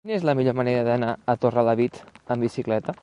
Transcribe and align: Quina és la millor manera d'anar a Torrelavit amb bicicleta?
Quina 0.05 0.13
és 0.19 0.23
la 0.27 0.33
millor 0.37 0.55
manera 0.59 0.85
d'anar 0.87 1.09
a 1.33 1.35
Torrelavit 1.45 2.01
amb 2.15 2.47
bicicleta? 2.47 2.97